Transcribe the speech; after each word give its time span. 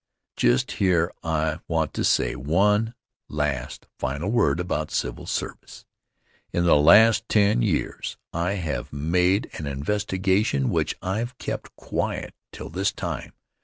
Just 0.35 0.71
here 0.81 1.11
I 1.23 1.59
want 1.67 1.93
to 1.93 2.03
say 2.03 2.35
one 2.35 2.95
last 3.29 3.85
final 3.99 4.31
word 4.31 4.59
about 4.59 4.89
civil 4.89 5.27
service. 5.27 5.85
In 6.51 6.63
the 6.65 6.75
last 6.75 7.29
ten 7.29 7.61
years 7.61 8.17
I 8.33 8.53
have 8.53 8.91
made 8.91 9.51
an 9.59 9.67
investigation 9.67 10.71
which 10.71 10.95
I've 11.03 11.37
kept 11.37 11.75
quiet 11.75 12.33
till 12.51 12.69
this 12.69 12.91
time. 12.91 13.33